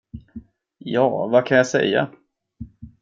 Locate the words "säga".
1.67-2.09